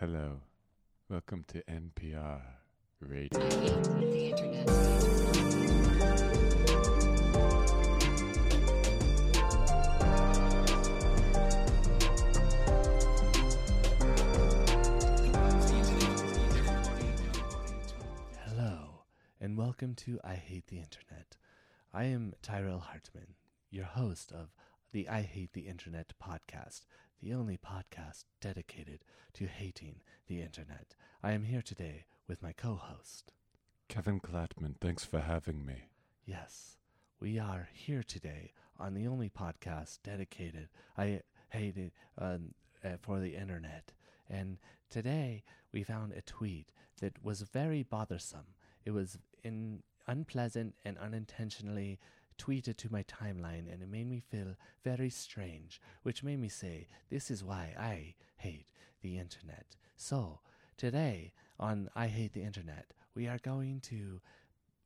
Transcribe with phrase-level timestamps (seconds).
[0.00, 0.40] Hello.
[1.08, 2.40] Welcome to NPR
[3.00, 3.40] Radio.
[18.44, 19.04] Hello,
[19.40, 21.36] and welcome to I Hate the Internet.
[21.92, 23.34] I am Tyrell Hartman,
[23.70, 24.48] your host of
[24.94, 26.82] the I Hate the Internet podcast,
[27.20, 29.00] the only podcast dedicated
[29.32, 29.96] to hating
[30.28, 30.94] the Internet.
[31.20, 33.32] I am here today with my co host.
[33.88, 35.88] Kevin Klatman, thanks for having me.
[36.24, 36.76] Yes,
[37.18, 43.18] we are here today on the only podcast dedicated I hate it um, uh, for
[43.18, 43.92] the internet.
[44.30, 44.58] And
[44.90, 45.42] today
[45.72, 46.70] we found a tweet
[47.00, 48.54] that was very bothersome.
[48.84, 51.98] It was in unpleasant and unintentionally
[52.38, 56.88] tweeted to my timeline, and it made me feel very strange, which made me say,
[57.10, 60.40] "This is why I hate the internet." So
[60.76, 64.20] today on I hate the internet, we are going to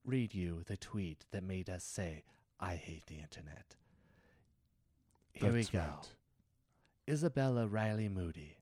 [0.04, 2.24] read you the tweet that made us say,
[2.60, 3.76] I hate the internet.
[5.32, 5.84] Here That's we go.
[5.84, 6.08] right.
[7.08, 8.58] Isabella Riley Moody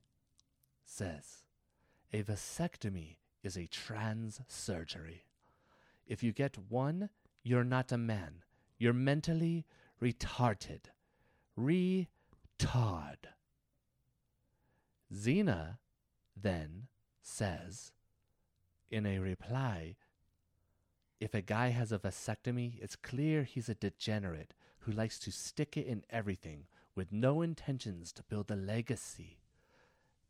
[0.85, 1.45] says,
[2.13, 5.25] A vasectomy is a trans surgery.
[6.07, 7.11] If you get one,
[7.43, 8.43] you're not a man.
[8.79, 9.65] You're mentally
[10.03, 10.87] retarded.
[11.59, 12.17] Retard.
[15.13, 15.79] Xena
[16.37, 16.89] then
[17.23, 17.93] says,
[18.91, 19.97] in a reply,
[21.21, 25.77] if a guy has a vasectomy, it's clear he's a degenerate who likes to stick
[25.77, 29.39] it in everything with no intentions to build a legacy.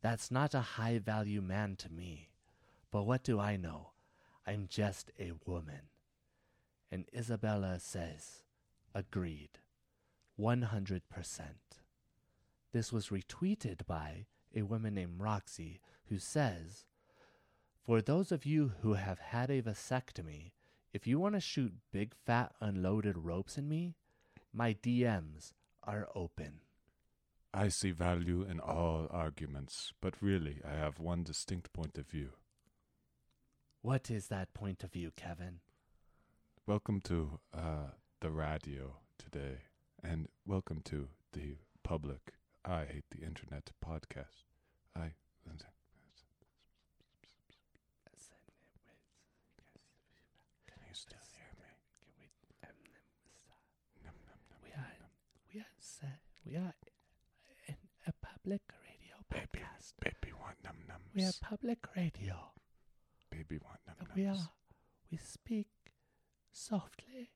[0.01, 2.29] That's not a high value man to me.
[2.91, 3.91] But what do I know?
[4.45, 5.89] I'm just a woman.
[6.91, 8.43] And Isabella says,
[8.93, 9.59] agreed.
[10.39, 11.01] 100%.
[12.71, 15.79] This was retweeted by a woman named Roxy
[16.09, 16.85] who says,
[17.85, 20.51] For those of you who have had a vasectomy,
[20.93, 23.95] if you want to shoot big fat unloaded ropes in me,
[24.53, 25.53] my DMs
[25.83, 26.59] are open.
[27.53, 32.31] I see value in all arguments, but really, I have one distinct point of view.
[33.81, 35.59] What is that point of view, Kevin?
[36.67, 39.59] Welcome to uh, the radio today,
[40.03, 42.33] and welcome to the public
[42.65, 44.43] I Hate the Internet podcast.
[44.93, 45.13] I.
[50.67, 51.71] Can you still hear me?
[52.61, 52.75] Num,
[54.03, 54.91] num, num, We are,
[55.53, 55.71] we are,
[56.45, 56.75] we are
[57.69, 57.75] in
[58.07, 59.93] a public radio podcast.
[60.01, 61.15] baby want num nums.
[61.15, 62.35] We are public radio.
[63.31, 64.15] Baby want num nums.
[64.17, 64.49] We are,
[65.09, 65.67] we speak
[66.57, 67.29] softly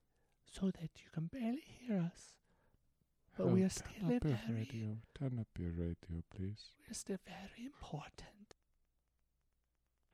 [0.44, 2.36] so that you can barely hear us.
[3.38, 4.96] But we Oh, are turn still up your very, radio.
[5.18, 6.74] Turn up your radio, please.
[6.86, 8.54] we're still very important.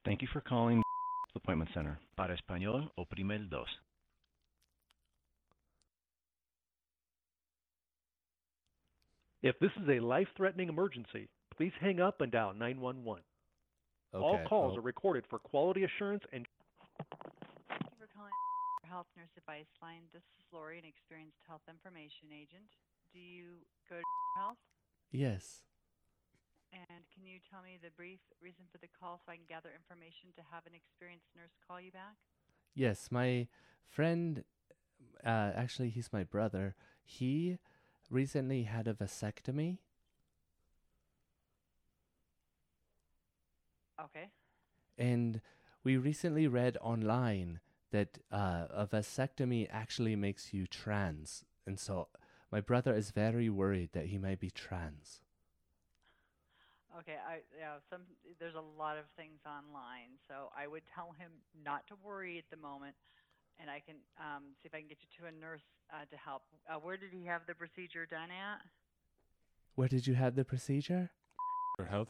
[0.05, 0.83] Thank you for calling
[1.35, 1.99] the Appointment Center.
[2.17, 3.69] Para español, oprime el dos.
[9.43, 13.23] If this is a life threatening emergency, please hang up and dial 911.
[14.15, 16.47] All calls oh, are recorded for quality assurance and
[17.69, 20.09] Thank you for calling our Health Nurse Advice Line.
[20.13, 22.73] This is Lori, an experienced health information agent.
[23.13, 24.03] Do you go to
[24.41, 24.57] health?
[25.13, 25.63] yes.
[26.73, 29.71] And can you tell me the brief reason for the call so I can gather
[29.75, 32.17] information to have an experienced nurse call you back?
[32.75, 33.49] Yes, my
[33.89, 34.45] friend,
[35.25, 36.75] uh, actually, he's my brother.
[37.05, 37.59] He
[38.11, 39.79] recently had a vasectomy.
[43.99, 44.29] Okay.
[44.99, 45.41] And
[45.85, 47.61] we recently read online
[47.91, 51.45] that uh, a vasectomy actually makes you trans.
[51.67, 52.09] And so
[52.51, 55.21] my brother is very worried that he might be trans.
[56.99, 58.01] Okay, I yeah, some
[58.41, 61.31] there's a lot of things online, so I would tell him
[61.63, 62.97] not to worry at the moment,
[63.61, 65.63] and I can um, see if I can get you to a nurse
[65.93, 66.43] uh, to help.
[66.69, 68.65] Uh, where did he have the procedure done at?
[69.75, 71.11] Where did you have the procedure?
[71.77, 72.09] For health?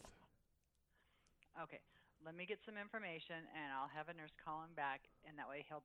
[1.60, 1.80] Okay,
[2.24, 5.48] let me get some information, and I'll have a nurse call him back, and that
[5.48, 5.84] way he'll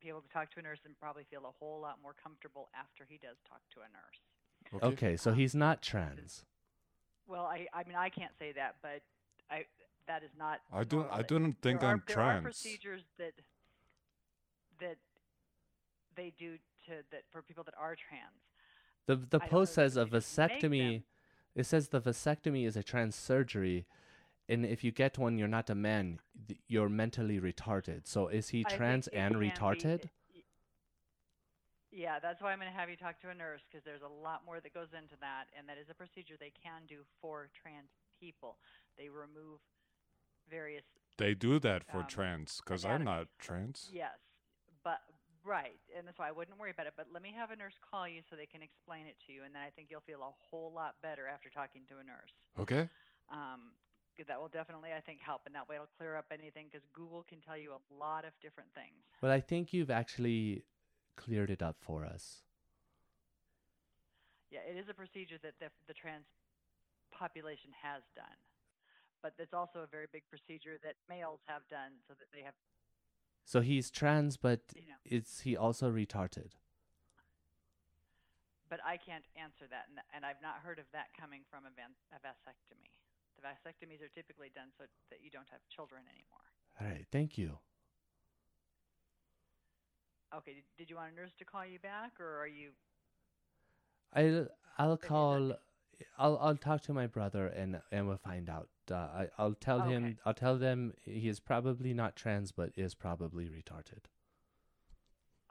[0.00, 2.68] be able to talk to a nurse and probably feel a whole lot more comfortable
[2.74, 4.20] after he does talk to a nurse.
[4.82, 6.44] Okay, so he's um, not trans.
[7.26, 9.02] Well, I I mean I can't say that, but
[9.50, 9.64] I
[10.06, 10.60] that is not.
[10.72, 11.08] I don't.
[11.10, 13.32] I don't think there I'm are, there are procedures that
[14.80, 14.96] that
[16.16, 16.56] they do
[16.86, 18.42] to that for people that are trans.
[19.06, 21.02] The the I post says a if they just make vasectomy.
[21.54, 23.86] It says the vasectomy is a trans surgery,
[24.48, 26.20] and if you get one, you're not a man.
[26.68, 28.06] You're mentally retarded.
[28.06, 30.08] So is he I trans and can be- retarded?
[31.90, 34.08] Yeah, that's why I'm going to have you talk to a nurse because there's a
[34.22, 37.48] lot more that goes into that, and that is a procedure they can do for
[37.54, 37.88] trans
[38.20, 38.58] people.
[38.98, 39.60] They remove
[40.50, 40.84] various
[41.16, 43.88] They do that for Um, trans because I'm not trans.
[43.92, 44.18] yes,
[44.84, 45.00] but
[45.42, 46.94] right, and that's why I wouldn't worry about it.
[46.96, 49.44] But let me have a nurse call you so they can explain it to you,
[49.44, 52.34] and then I think you'll feel a whole lot better after talking to a nurse.
[52.58, 52.88] Okay.
[53.30, 53.85] Um, 'cause
[54.24, 57.24] that will definitely, I think, help, and that way it'll clear up anything because Google
[57.28, 58.96] can tell you a lot of different things.
[59.20, 60.64] Well, I think you've actually
[61.16, 62.42] cleared it up for us.
[64.50, 66.24] Yeah, it is a procedure that the, the trans
[67.12, 68.38] population has done,
[69.22, 72.54] but it's also a very big procedure that males have done so that they have,
[73.44, 75.00] So he's trans, but you know.
[75.04, 76.54] is he also retarded?
[78.68, 81.72] But I can't answer that, and, and I've not heard of that coming from a,
[81.74, 82.90] van, a vasectomy.
[83.36, 86.44] The vasectomies are typically done so that you don't have children anymore.
[86.80, 87.58] All right, thank you.
[90.34, 92.70] Okay, did, did you want a nurse to call you back, or are you?
[94.12, 94.48] I'll
[94.78, 95.52] I'll But he's not- call.
[96.18, 98.68] I'll I'll talk to my brother and and we'll find out.
[98.90, 100.04] Uh, I I'll tell him.
[100.04, 100.16] Okay.
[100.26, 104.04] I'll tell them he is probably not trans, but is probably retarded.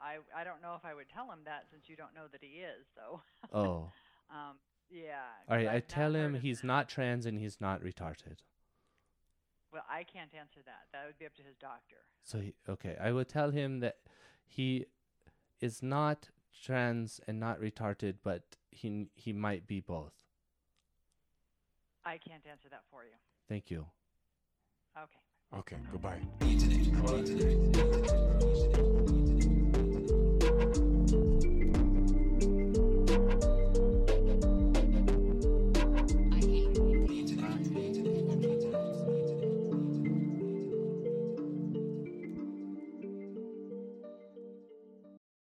[0.00, 2.42] I I don't know if I would tell him that since you don't know that
[2.44, 2.86] he is.
[2.94, 3.20] So,
[3.52, 3.90] Oh,
[4.30, 4.56] um,
[4.90, 5.20] yeah.
[5.48, 5.74] all 'cause right.
[5.76, 6.66] I tell him he's that.
[6.66, 8.38] not trans and he's not retarded.
[9.72, 10.86] Well, I can't answer that.
[10.92, 11.96] That would be up to his doctor.
[12.22, 13.98] So he, okay, I will tell him that
[14.46, 14.86] he
[15.60, 16.30] is not
[16.62, 20.12] trans and not retarded, but he he might be both.
[22.04, 23.10] I can't answer that for you.
[23.48, 23.86] Thank you.
[24.96, 25.20] Okay.
[25.58, 25.76] Okay.
[25.92, 26.22] Goodbye.